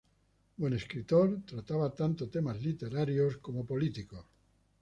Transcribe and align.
Buen 0.57 0.73
escritor, 0.73 1.43
trataba 1.45 1.93
tanto 1.93 2.27
temas 2.27 2.59
literarios 2.63 3.37
como 3.37 3.67
políticos. 3.67 4.25